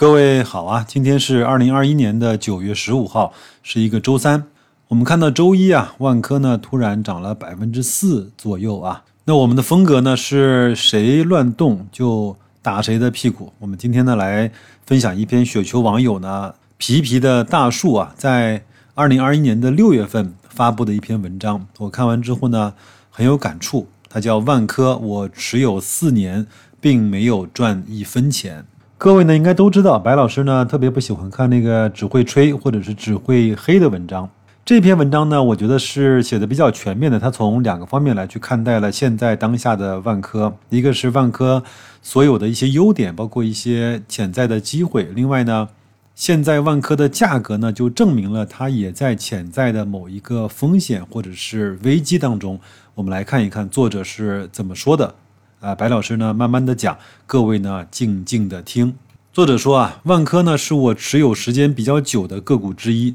[0.00, 4.44] 各位好啊，今天是二零二一年的九月十五号，是一个周三。
[4.88, 9.04] 我们看到周一啊，万科呢突然涨了百分之四左右啊。
[9.26, 13.52] 那我们的风格呢是谁乱动就打谁的屁股。
[13.58, 14.50] 我们今天呢来
[14.86, 18.64] 分享一篇雪球网友呢皮皮的大树啊，在
[18.94, 21.66] 二零二一年的六月份发布的一篇文章。
[21.76, 22.72] 我看完之后呢
[23.10, 23.86] 很有感触。
[24.08, 26.46] 它叫万科，我持有四年，
[26.80, 28.64] 并没有赚一分钱。
[29.00, 34.28] 各位呢，应该都知道，白老师呢特别不喜欢看那个只会吹或者是只会黑的文章。
[34.62, 37.18] 这篇文章呢，我觉得是写的比较全面的。
[37.18, 41.62] 他从两个方面来去看待了现在当下的万科，一个是万科
[42.02, 45.04] 所有的一些优点，包括一些潜在的机会。
[45.14, 45.66] 另外呢，
[46.14, 52.60] 现在万科的价格呢，就证明了它也在潜在的某一个风险或者是危机当中。
[52.94, 55.14] 我们来看一看作者是怎么说的。
[55.60, 56.96] 啊，白老师呢，慢慢的讲，
[57.26, 58.94] 各位呢，静静的听。
[59.30, 63.14] 作者说啊，万科呢是我持有时间比较久的个股之一。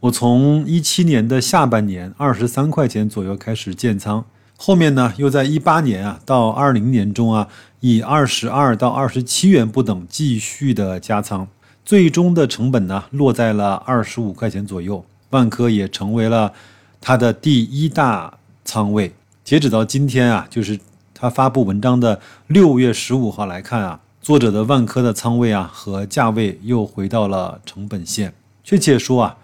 [0.00, 4.24] 我从一七年的下半年二十三块钱左右开始建仓，
[4.56, 7.46] 后面呢又在一八年啊到二零年中啊
[7.80, 11.46] 以二十二到二十七元不等继续的加仓，
[11.84, 15.04] 最终的成本呢落在了二十五块钱左右。
[15.28, 16.54] 万科也成为了
[17.02, 19.12] 它的第一大仓位。
[19.44, 20.80] 截止到今天啊，就是。
[21.22, 28.34] 他发布文章的六月十五号来看啊，作者的万科的仓位啊和价位又回到了成本线。
[28.64, 29.36] 确切说啊，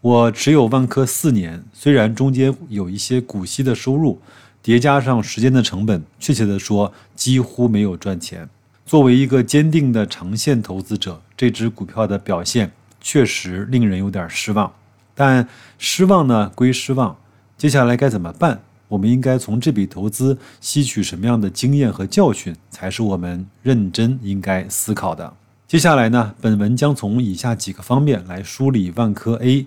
[0.00, 4.20] 我持有万科四年，虽然中间有一些股息的收入，
[4.62, 8.48] 叠加上时间的成本，确切的说几乎没有赚钱。
[8.86, 14.72] 作为一个坚定的长线投资者，这只股票的表现确实令人有点失望。
[15.16, 17.16] 但失望呢归失望，
[17.58, 18.60] 接下来该怎么办？
[18.88, 25.32] 我们应该从这笔投资吸取什么样的经验和教训，才是我们认真应该思考的。
[25.66, 29.66] 接下来呢，本文将从以下几个方面来梳理万科 A，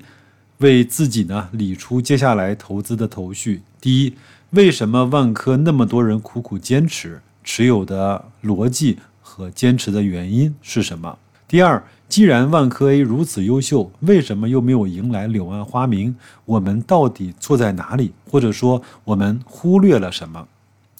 [0.60, 3.62] 为自己呢理出接下来投资的头绪。
[3.82, 4.14] 第一，
[4.52, 7.22] 为什么万科那么多人苦苦坚持？
[7.44, 11.18] 持有的逻辑和坚持的原因是什么？
[11.48, 11.84] 第二。
[12.10, 16.16] 既然万科 A 如此优秀，为什么又没有迎来柳暗花明？
[16.46, 18.14] 我们到底错在哪里？
[18.30, 20.48] 或者说我们忽略了什么？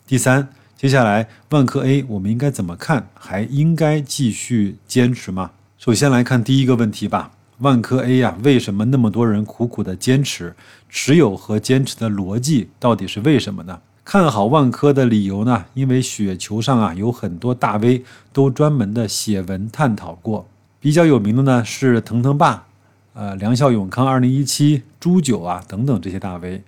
[0.06, 3.08] 第三，接下来万科 A 我们应该怎么看？
[3.14, 5.52] 还应该继续坚持吗？
[5.78, 7.32] 首先来看第一个问题吧。
[7.60, 10.56] 万科 A 呀，为什么那么多人苦苦的坚持？
[10.90, 13.80] 持有和坚持的逻辑到底是为什么呢？
[14.04, 15.66] 看好万科的理由呢？
[15.74, 18.04] 因为雪球上啊有很多大 V
[18.34, 20.46] 都专门的写文探讨过。
[20.88, 22.66] 比较有名的呢是腾腾爸，
[23.12, 26.64] 呃，梁孝永康、二零一七、朱九啊等等这些大 V，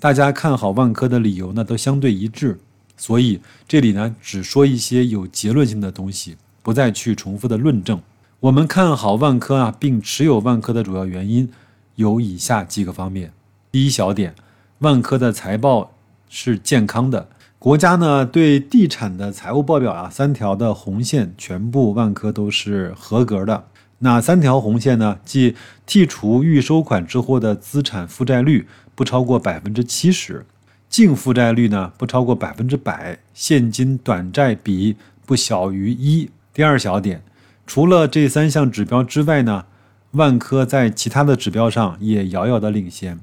[0.00, 2.58] 大家看好万科的理由呢都相对一致，
[2.96, 8.00] 所以这里呢只说一些有结论性的东西，不再去重复的论证。
[8.40, 11.48] 我们看好万科啊，并持有万科的主要原因
[11.94, 13.32] 有以下几个方面：
[13.70, 14.34] 第一小点，
[14.80, 15.92] 万科的财报
[16.28, 17.28] 是健康的。
[17.60, 23.66] 国家呢对地产的财务报表啊，三条的红线全部万科都是合格的。
[23.98, 25.18] 哪三条红线呢？
[25.26, 25.54] 即
[25.86, 30.46] 剔除预收款之后的资产负债率不超过百分之七十，
[30.88, 36.30] 净负债率呢不超过百分之百，现金短债比不小于一。
[36.54, 37.22] 第二小点，
[37.66, 39.66] 除了这三项指标之外呢，
[40.12, 43.20] 万科在其他的指标上也遥遥的领先。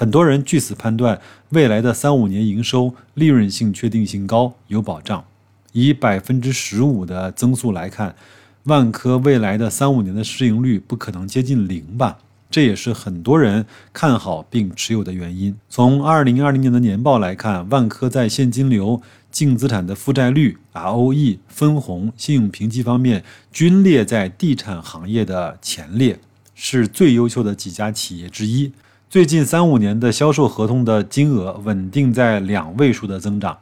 [0.00, 5.22] 很多人据此判断，未来的三五年营收利润性确定性高，有保障。
[5.72, 8.16] 以百分之十五的增速来看，
[8.62, 12.16] 万科未来的三五年的市盈率不可能接近零吧？
[12.50, 15.54] 这也是很多人看好并持有的原因。
[15.68, 23.22] 从二零二零年的年报来看，万科在现金流、净资产的负债率、ROE、分红、信用评级方面
[23.52, 26.18] 均列在地产行业的前列，
[26.54, 28.72] 是最优秀的几家企业之一。
[29.10, 33.58] 最近三五年的销售合同的金额稳定在两位数的增长，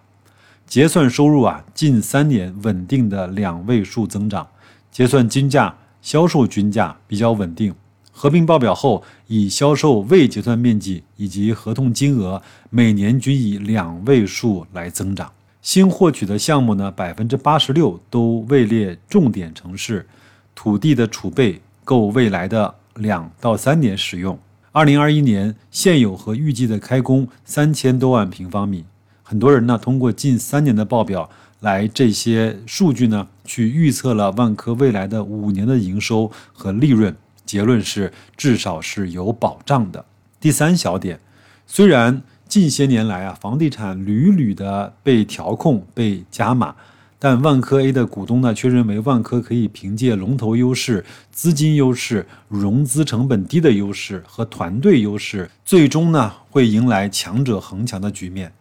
[0.67, 4.47] 结算收入啊近三年稳定的两位数增长，
[4.93, 7.75] 结算均价、销售均价比较稳定。
[8.13, 15.33] 合并报表后，以销售未结算面积以及合同金额每年均以两位数来增长。
[15.63, 20.07] 新获取的项目呢，百分之八十六都位列重点城市，
[20.55, 24.39] 土地的储备够未来的两到三年使用。
[24.79, 28.85] 二零二一年现有和预计的开工三千多万平方米，
[29.25, 31.29] 很多人呢通过近三年的报表
[31.59, 37.13] 来这些数据呢去预测了万科未来的五年的营收和利润，
[37.45, 40.05] 结论是至少是有保障的。
[40.39, 41.19] 第三小点，
[41.67, 46.77] 虽然近些年来啊房地产屡屡的被调控被加码，
[47.21, 58.53] 但万科 A 的股东呢，却认为万科可以凭借龙头优势、资金优势、融资成本低的优势和团队优势，最终呢会迎来强者恒强的局面，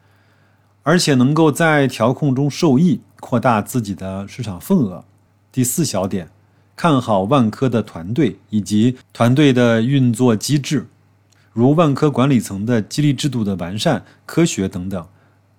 [0.81, 5.05] 而且能够在调控中受益，扩大自己的市场份额。
[5.51, 6.27] 第四小点，
[6.75, 10.87] 看好万科的团队以及团队的运作机制，
[11.53, 15.07] 如万科管理层的激励制度的完善、科学等等。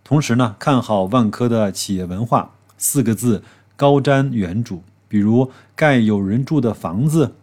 [0.02, 2.50] 同时呢，看好万科的企业文化。
[2.78, 3.42] 四个字
[3.76, 4.78] 高瞻远瞩，
[5.08, 7.34] 比如盖有人住的房子，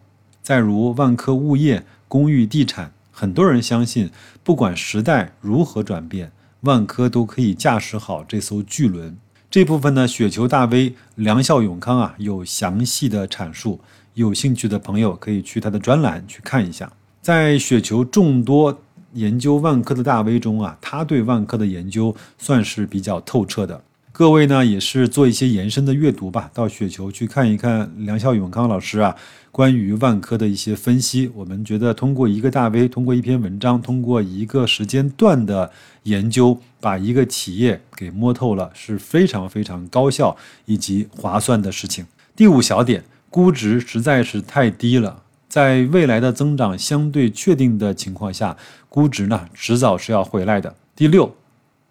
[0.42, 4.10] 再如万科物业、公寓地产，很多人相信，
[4.44, 9.16] 不管时代如何转变，万科都可以驾驶好这艘巨轮。
[9.52, 13.80] 这部分呢，雪球大 V 梁孝永康啊有详细的阐述，
[14.16, 16.92] 有兴趣的朋友可以去他的专栏去看一下。
[17.22, 18.82] 在雪球众多
[19.14, 23.82] 研究万科的大 V 中啊，他对万科的研究算是比较透彻的。
[24.18, 29.14] 各位呢，也是做一些延伸的阅读吧，到雪球去看一看梁孝永康老师啊，
[29.52, 31.30] 关于万科的一些分析。
[31.36, 35.70] 我们觉得通过一个大 V，通过一篇文章，通过一个时间段的
[36.04, 42.06] 研究，把一个企业给摸透了，是非常非常高效以及划算的事情。
[42.38, 48.56] 第五小点，估值实在是太低了，在未来的增长相对确定的情况下，
[48.88, 50.74] 估值呢迟早是要回来的。
[50.96, 51.36] 第六。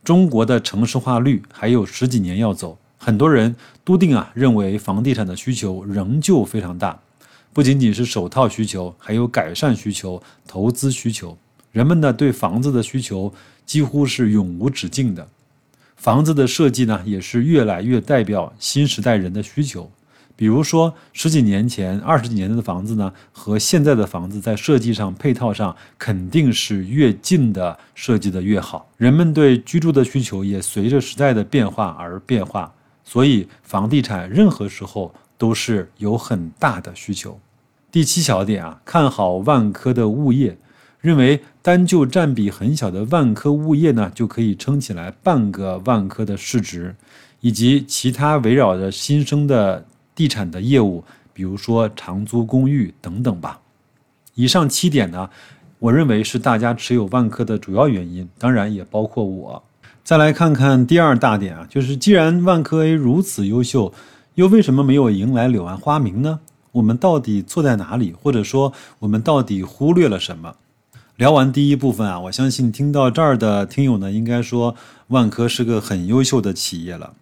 [0.04, 7.00] 中国的城市化率还有十几年要走，很多人笃定啊，认为房地产的需求仍旧非常大，
[7.54, 11.36] 不仅仅是首套需求，还有改善需求、投资需求。
[11.72, 13.32] 人们呢对房子的需求
[13.64, 15.26] 几乎是永无止境的，
[15.96, 19.90] 房子的设计呢也是越来越代表新时代人的需求。
[20.36, 28.90] 比如说，十几年前、二十几年的房子呢，和现在的房子在设计上、配套上，肯定是越近的设计的越好。
[28.96, 37.38] 人们对居住的需求也随着时代的变化而变化，所以房地产任何时候都是有很大的需求。
[37.92, 40.58] 第七小点啊，看好万科的物业，
[41.00, 46.96] 认为单就占比很小的万科物业呢，就可以撑起来半个万科的市值，
[47.40, 49.86] 以及其他围绕着新生的。
[50.14, 53.60] 地产的业务，比如说长租公寓等等吧。
[54.34, 55.30] 以上七点呢，
[55.78, 59.62] 我认为是大家持有万科的主要原因，当然也包括我。
[60.02, 63.92] 再来看看第二大点啊，就是既然万科 A 如此优秀，
[64.34, 66.40] 又为什么没有迎来柳暗花明呢？
[66.72, 70.56] 我们到底错在哪里，或者说我们到底忽略了什么？
[71.16, 74.74] 聊完第一部分啊，我相信听到这儿的听友呢，应该说
[75.08, 77.14] 万科是个很优秀的企业了。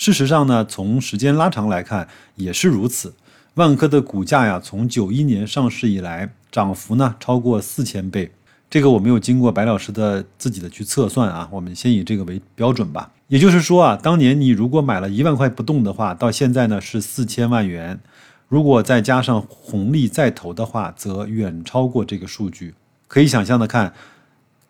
[0.00, 3.12] 事实上呢，从时间拉长来看也是如此。
[3.56, 8.32] 万科的股价呀，从九一年上市以来，涨幅呢超过四千倍。
[8.70, 13.12] 这个我没有经过白老师的自己的去测算啊，我们先以这个为标准吧。
[13.28, 18.00] 也就是说啊，当年你如果买了一万块不动的话，到现在呢是四千万元。
[18.48, 22.72] 如果再加上红利再投的话，则远超过这个数据。
[23.06, 23.92] 可以想象的看。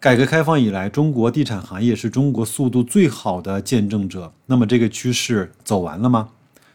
[0.01, 4.33] 改革开放以来，中国地产行业是中国速度最好的见证者。
[4.47, 6.31] 那么，这个趋势走完了吗？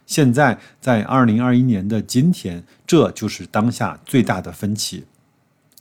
[0.06, 5.06] 现在，在二零二一年的今天，这就是当下最大的分歧，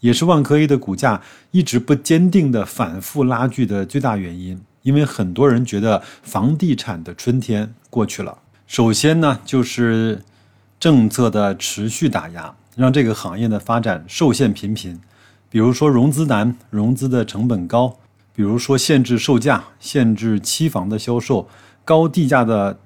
[0.00, 1.20] 也是万科 A 的股价
[1.50, 4.62] 一直不坚定的反复拉锯的最大原因。
[4.80, 8.38] 因为很多人觉得房地产的春天过去了。
[8.66, 10.22] 首先呢，就是
[10.80, 14.98] 政策的持续打压，让这个行业的发展受限频频。
[15.54, 17.96] 比如说融资难，融资的成本高；
[18.34, 21.48] 比如说限制售价，限制期房的销售，
[21.84, 22.76] 高地价的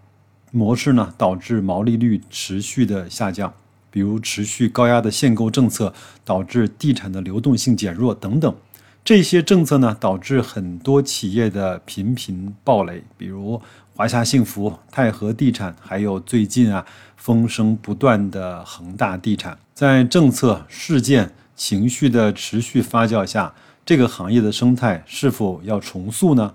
[0.50, 3.48] 模式呢，导致毛利率持续的下降；
[3.90, 5.94] 比如持续高压的限购政策，
[6.26, 8.54] 导致地产的流动性减弱等等。
[9.02, 13.58] 这些政策呢，导致很多企业的频频暴雷，比如
[13.96, 16.84] 华夏幸福、泰禾地产，还有最近啊
[17.16, 21.32] 风声不断的恒大地产，在政策事件。
[21.58, 23.52] 情绪的持续发酵下，
[23.84, 26.54] 这个行业的生态是否要重塑呢？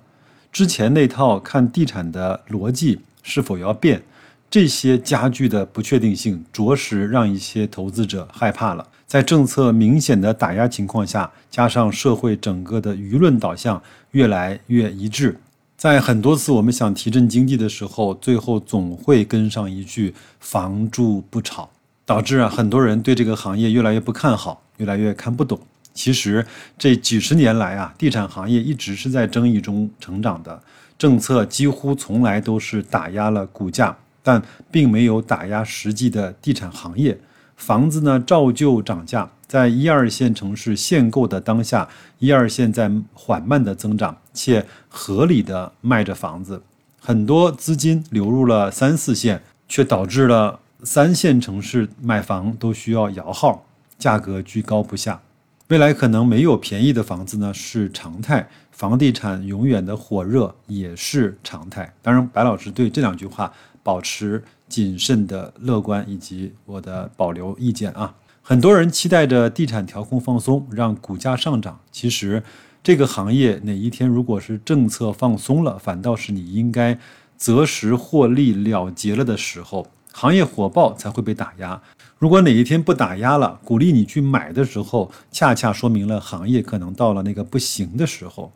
[0.52, 4.02] 之前那套看地产的逻辑是否要变？
[4.50, 8.88] 这些加剧的不确定性，着实让一些投资者害怕了。
[9.08, 13.82] 在政策明显的打压情况下，加上社会整个的舆论导向
[14.12, 15.40] 越来越一致，
[15.76, 21.68] 在很多次我们想提振经济的时候，最后总会跟上一句“房住不炒”，
[22.06, 24.62] 导致啊很多人对这个行业越来越不看好。
[24.78, 25.60] 越来越看不懂。
[25.94, 26.44] 其实
[26.80, 30.60] 这几十年来啊，地产行业一直是在争议中成长的。
[30.98, 34.42] 政策几乎从来都是打压了股价，但
[34.72, 37.20] 并没有打压实际的地产行业。
[37.56, 39.30] 房子呢，照旧涨价。
[39.46, 46.64] 在一二线城市限购的当下，一二线在缓慢的增长，且合理的卖着房子。
[47.00, 53.66] 很多资金流入了三四线，却导致了三线城市买房都需要摇号，
[53.98, 55.22] 价格居高不下。
[55.70, 58.48] 未来可能没有便宜的房子呢，是常态。
[58.72, 61.94] 房地产永远的火热也是常态。
[62.02, 68.14] 当然，白老师对这两句话保持谨慎的乐观以及我的保留意见啊。
[68.42, 71.80] 很多人期待着地产调控放松，让股价上涨。
[71.92, 72.44] 其实，
[72.84, 77.00] 这个行业哪一天如果是政策放松了，反倒是你应该
[77.38, 79.88] 择时获利了结了的时候。
[80.14, 81.82] 行业火爆才会被打压。
[82.18, 88.54] 如果哪一天不打压了，鼓励你去买的时候，恰恰说明了行业可能到了那个不行的时候。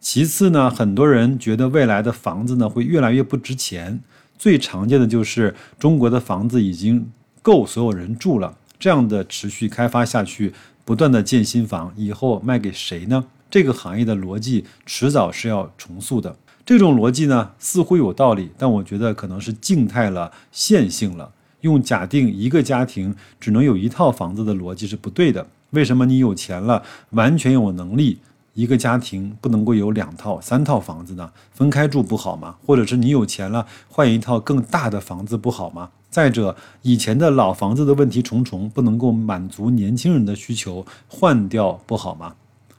[0.00, 4.00] 其次呢，很多人觉得未来的房子呢会越来越不值钱。
[4.36, 7.08] 最常见的就是中国的房子已经
[7.40, 10.52] 够所有人住了，这样的持续开发下去，
[10.84, 13.24] 不断的建新房，以后卖给谁呢？
[13.48, 16.36] 这个行业的逻辑迟早是要重塑的。
[16.66, 21.30] 这种逻辑呢似乎有道理，但我觉得可能是静态了、线性了。
[21.60, 25.46] 用假定一个家庭只能有一套房子的逻辑是不对的。
[25.70, 28.18] 为什么你有钱了，完全有能力，
[28.54, 31.30] 一个家庭不能够有两套、三套房子呢？
[31.52, 32.56] 分开住不好吗？
[32.64, 35.90] 或者是你有钱了，换一套更大的房子不好吗？
[36.08, 42.34] 再者，以前的老房子的问题重重，不能够满足年轻人的需求，换掉不好吗？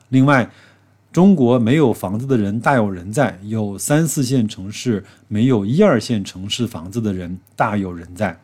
[0.10, 0.50] 另外。
[1.16, 8.38] 中国没有房子的人大有人在，有三四线城市没有一二线城市房子的人大有人在，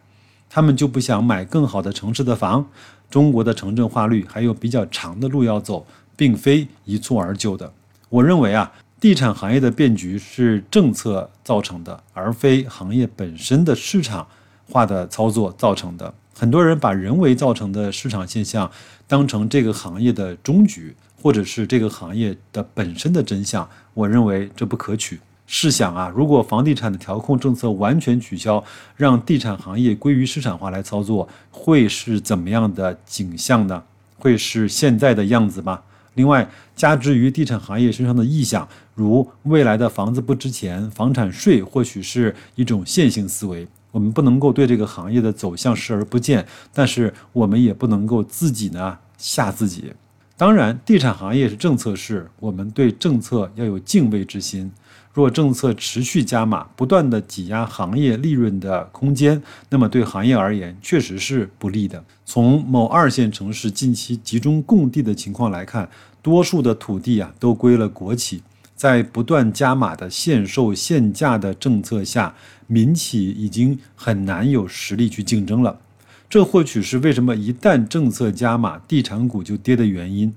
[0.49, 2.65] 他们就不想买更好的城市的房。
[3.09, 5.85] 中国的城镇化率还有比较长的路要走，
[6.15, 7.73] 并非一蹴而就的。
[8.07, 14.25] 我认为啊，地产行业的变局是政策造成的，而非行业本身的市场
[14.69, 16.13] 化的操作造成的。
[16.41, 18.71] 很多人把人为造成的市场现象
[19.07, 20.95] 当成这个行业的终局。
[21.21, 25.19] 或者是这个行业的本身的真相，我认为这不可取。
[25.45, 28.63] 试想啊，如果房地产的调控政策完全取消，
[28.97, 33.83] 让地产行业归于市场化来操作，会是怎么样的景象呢？
[34.17, 35.79] 会是现在的样子吗？
[36.15, 43.67] 另外，加之于地产行业身上的意向，如未来的房子不值钱，房产税或许是一种线性思维。
[43.91, 49.93] 我们不能够对这个行业的走向视而不见，但是我们也不能够自己呢吓自己。
[50.37, 54.71] 当然，地产行业是政策市，我们对政策要有敬畏之心。
[55.13, 62.01] 若政策持续加码，不断的挤压行业利润的空间，那么对行业而言确实是不利的。
[62.25, 65.87] 从某二线城市近期集中供地的情况来看，
[66.21, 68.41] 多数的土地啊都归了国企，
[68.73, 72.33] 在不断加码的限售限价的政策下，
[72.71, 75.77] 民企已经很难有实力去竞争了。
[76.29, 80.33] 这或许是为什么一旦政策加码，地产股就跌的原因。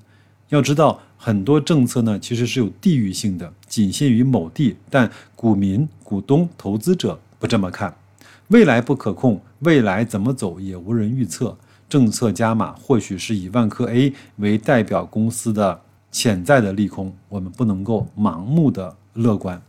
[0.48, 7.94] 要知道，很多政策呢其实是有地域性的，仅限于某地，但股民、股东、投资者不这么看。
[8.48, 11.56] 未来不可控，未来怎么走也无人预测。
[11.88, 19.62] 政策加码或许是以万科 A 为代表公司的潜在的利空，我们不能够盲目的乐观。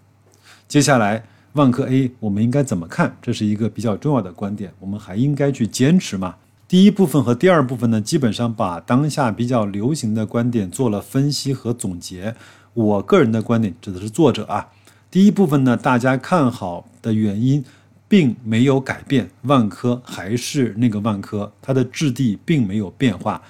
[0.68, 1.24] 接下来。
[1.56, 3.16] 万科 A，我们应该怎么看？
[3.22, 6.36] 这是一个比较重要的观点，我们还应该去坚持吗？
[6.68, 12.36] 第一部分和第二部分呢，基本上把当下比较流行的观点做了分析和总结。
[12.74, 14.68] 我个人的观点指的是作者啊。
[15.10, 17.64] 第一部分呢，大家看好的原因
[18.10, 23.42] 并没有改变，万科还是那个万科，它的质地并没有变化。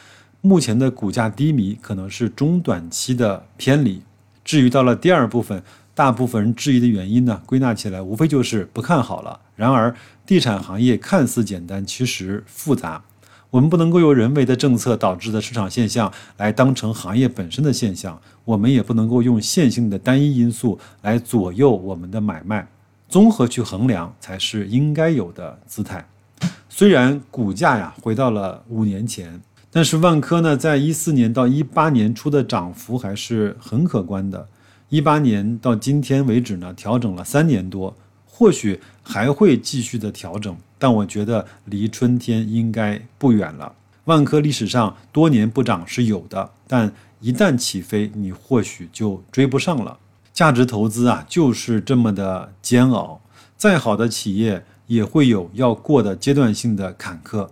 [0.41, 4.03] 目前的股价低迷可能是中短期的偏离。
[4.43, 5.63] 至于到了第二部分。
[5.95, 9.39] 大部分人质疑的原因呢，归纳起来无非就是不看好了。
[9.55, 13.01] 然而，地产行业看似简单，其实复杂。
[13.49, 22.67] 我们不能够由人为的政策导致的市场现象来当成行业本身的现象，我们也不能够用线性的单一因素来左右我们的买卖。
[23.07, 26.05] 综合去衡量才是应该有的姿态。
[26.67, 29.39] 虽然股价呀回到了五年前，
[29.71, 34.45] 但是万科呢，在一四年到一八年初的涨幅还是很可观的。
[34.89, 43.73] 一八年到今天为止呢，调整了三年多，或许还会继续的调整，但我觉得离春天应该不远了。
[44.05, 49.97] 万科历史上多年不涨是有的，但一旦起飞，你或许就追不上了。
[50.31, 53.19] 价值投资啊，就是这么的煎熬，
[53.57, 57.49] 再好的企业也会有要过的阶段性的坎坷。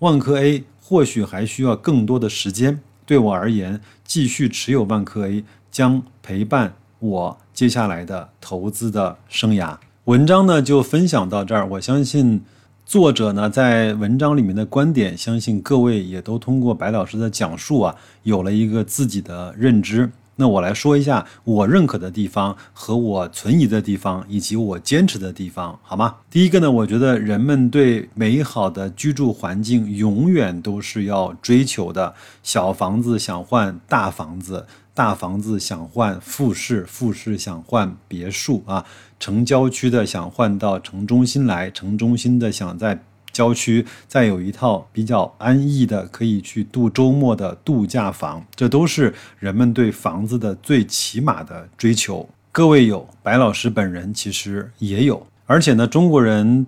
[0.00, 5.44] 万科 A 或许还需要更多的时间，对我而言，继续持有万科 A。
[5.72, 9.76] 将陪伴我接下来的投资的生涯。
[10.04, 11.66] 文章呢就分享到这儿。
[11.66, 12.40] 我相信
[12.84, 20.08] 作者呢在文章里面的观点，相信各位也都通过白老师的讲述啊，有了一个自己的认知。
[20.42, 26.16] 那我来说一下我认可的地方和我存疑的地方，以及我坚持的地方，好吗？
[26.28, 32.12] 第一个呢，我觉得人们对美好的居住环境永远都是要追求的。
[32.42, 38.84] 小房子想换大房子，大房子想换复式，复式想换别墅啊。
[39.20, 43.04] 城郊区的想换到城中心来，城中心的想在。
[43.32, 52.28] 郊区再有一套比较安逸的，可以去度周末的度假房，这都是人们对房子的最起码的追求。
[52.52, 56.66] 各位有，白老师本人其实也有，而且呢，中国人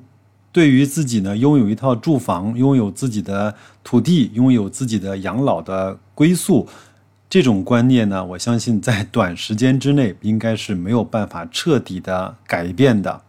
[0.51, 6.67] 对于自己呢拥有一套住房、拥有自己的土地、拥有自己的养老的归宿，
[7.29, 13.21] 这种观念呢，我相信在短时间之内应该是没有办法彻底的改变的。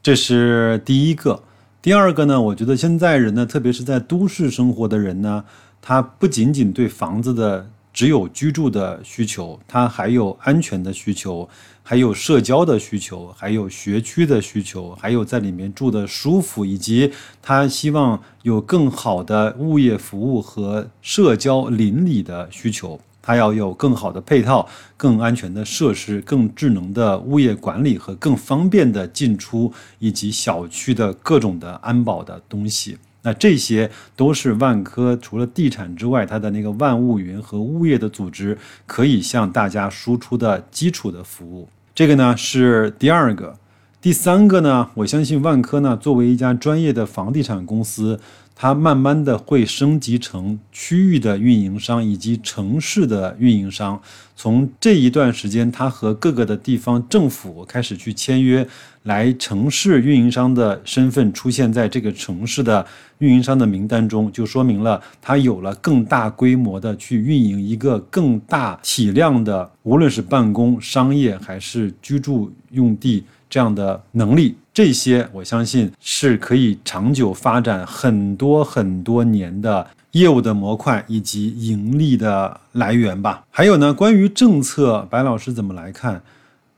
[0.00, 1.42] 这是第一个。
[1.86, 5.44] 第二个呢，我觉得现在人呢，特别是在都市生活的人呢，
[5.80, 11.48] 他不仅仅对房子的只有居住的需求，他还有安全的需求，
[11.84, 22.98] 还有社交的需求，还有学区的需求，还有在里面住的舒服，以及他希望有更好的物业服务和社交邻里的需求。
[23.26, 32.96] 它要有更好的配套、更安全的设施、更智能的物业管理和更方便的进出，以及小区的各种的安保的东西。
[33.22, 38.56] 那这些都是万科除了地产之外，它的那个万物云和物业的组织
[38.86, 41.68] 可以向大家输出的基础的服务。
[41.92, 43.58] 这个呢是第二个，
[44.00, 48.20] 第三个呢，我相信万科呢作为一家专业的房地产公司。
[48.58, 54.00] 它慢慢的会升级成区域的运营商以及城市的运营商。
[54.34, 58.66] 从这一段时间，它和各个的地方政府开始去签约，
[59.02, 62.84] 来城市运营商的身份出现在这个城市的
[63.18, 74.56] 运营商的名单中，就说明了它有了更大规模的去运营一个更大体量的，无论是办公、商业还是居住用地这样的能力。
[74.76, 83.42] 这些我相信是可以长久发展很多很多年的业务的模块以及盈利的来源吧。
[83.50, 86.20] 还有呢，关于政策，白老师怎么来看？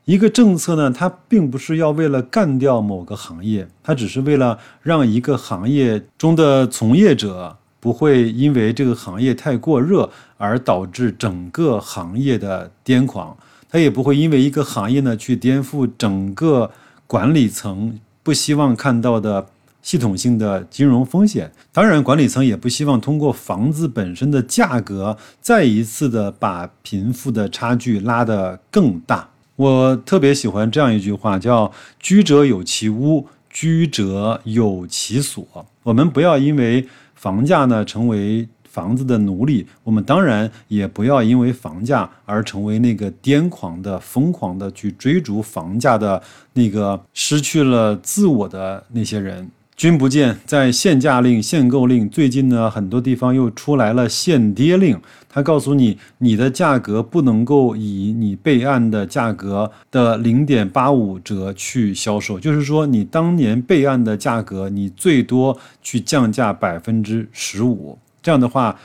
[0.05, 13.35] 一个政策呢，它并不是要为了干掉某个行业，它只是为了让一个行业中的从业者不会因为这个行业太过热而导致整个行业的癫狂，
[13.69, 16.71] 它也不会因为一个行业呢去颠覆整个。
[17.09, 19.47] 管理层不希望看到的
[19.81, 29.27] 系统性的金融风险，当然，管理层也不希望通过房子本身的价格再一次的把贫富的差距拉得更大。
[29.55, 35.43] 我特别喜欢这样一句话，叫“居者有其屋，居者有其所”。
[35.81, 38.47] 我们不要因为房价呢成为。
[38.69, 46.21] 房子的奴隶，我们当然也不要因为房价而成为那个癫狂的、疯狂的去追逐房价的
[46.53, 49.49] 那个失去了自我的那些人。
[49.75, 54.99] 君不见，在限价令、限购令，最近呢，很多地方又出来了限跌令。
[55.29, 67.97] 他告诉你，你的价格不能够以你备案的价格的零点八五折去销售，就是说，你当年备案的价格，你最多去降价百分之十五。
[68.21, 68.79] 这样的话，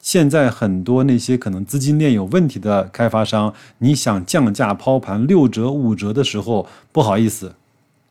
[0.00, 7.54] 现在很多那些可能资金链有问题的开发商，你想降价抛盘六折五折的时候，不好意思，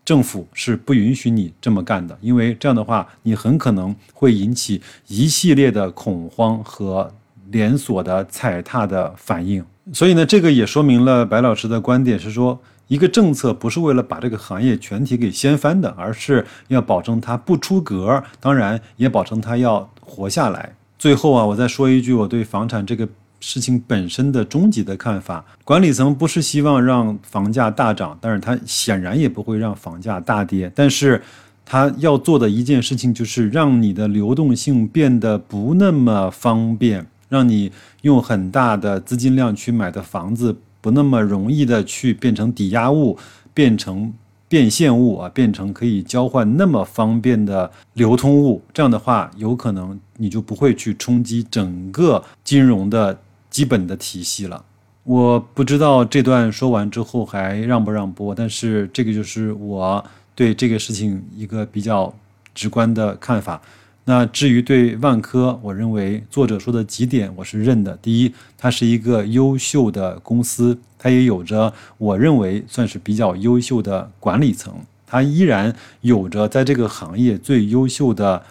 [0.03, 7.11] 政府是不允许你这么干的，因为这样的话，你很可能会引起一系列的恐慌和
[7.49, 9.63] 连锁的踩踏的反应。
[9.93, 19.89] 所以呢，这个也说明了白老师的观点是说，一个政策不是为了把这个行业全体给掀翻的，而是要保证它不出格，当然也保证它要。
[20.07, 20.71] 活下来。
[20.99, 30.71] 最后啊，我再说一句，我对房产这个事情本身的终极的看法：管理层不是希望让房价大涨，但是他显然也不会让房价大跌。
[30.75, 31.19] 但是，
[31.65, 37.71] 他要做的一件事情就是让你的流动性变得不那么方便，让你
[38.03, 43.17] 用很大的资金量去买的房子不那么容易的去变成抵押物，
[43.51, 44.13] 变成。
[44.47, 53.19] 变现物啊，变成可以交换那么方便的流通物，这样的话，有可能你就不会去冲击整个金融的
[53.49, 54.63] 基本的体系了。
[55.03, 62.13] 我不知道这段说完之后还让不让播，但是这个就是我对这个事情一个比较
[62.53, 63.59] 直观的看法。
[64.07, 67.97] 那至于对万科，我认为作者说的几点我是认的。
[68.03, 74.71] 第一，它是一个优秀的公司，它也有着我认为算是比较优秀的管理层，
[75.07, 78.43] 它依然有着在这个行业最优秀的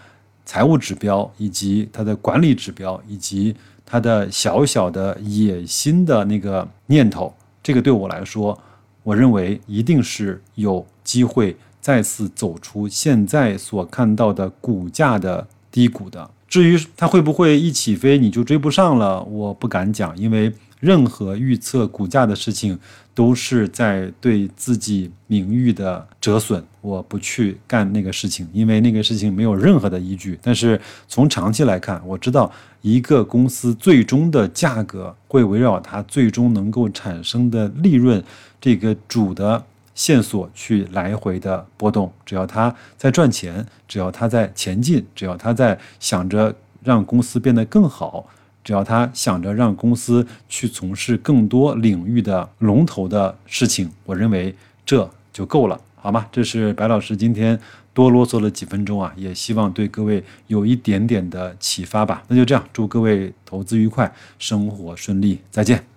[0.45, 3.55] 财务指标，以及它的管理指标，以及
[3.87, 8.61] 它的小小的野心的那个念头，这个对我来说，
[9.05, 16.31] 我认为一定是有机会再次走出现在所看到的股价的低谷的。
[16.49, 22.79] 至于它会不会一起飞你就追不上了，我不敢讲，因为任何预测股价的事情
[23.13, 26.65] 都是在对自己名誉的折损。
[26.81, 30.39] 我不去干那个事情，因为那个事情没有任何的依据。
[30.41, 38.25] 但是从长期来看，我知道一个公司最终的价格会围绕它最终能够产生的利润
[38.59, 39.63] 这个主的。
[39.95, 48.27] 线索去来回的波动，只要他在赚钱，只要他在前进，只要他在想着让公司变得更好，
[48.63, 54.55] 只要他想着让公司去从事更多领域的龙头的事情，我认为
[54.85, 56.27] 这就够了，好吗？
[56.33, 57.59] 这是白老师今天
[57.93, 62.23] 多啰嗦了几分钟啊，也希望对各位有一点点的启发吧。
[62.29, 65.94] 那就这样，祝各位投资愉快，生活顺利，再见。